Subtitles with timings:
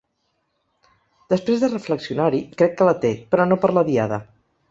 [1.33, 4.19] Després de reflexionar-hi, crec que la té, però no per la Diada.